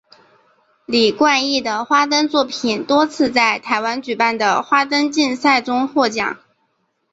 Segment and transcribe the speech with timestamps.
[0.87, 6.39] 李冠毅的花灯作品多次在台湾举办的花灯竞赛中获奖。